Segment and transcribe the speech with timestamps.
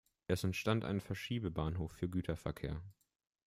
[0.25, 2.81] Es entstand ein Verschiebebahnhof für Güterverkehr.